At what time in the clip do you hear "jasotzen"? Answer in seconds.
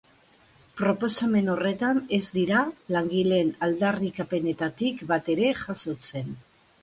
5.63-6.35